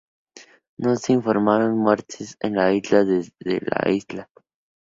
No 0.79 0.95
se 0.95 1.13
informaron 1.13 1.77
muertes 1.77 2.35
en 2.39 2.55
la 2.55 2.73
isla 2.73 3.03
desde 3.03 3.61
la 3.61 3.91
isla. 3.91 4.27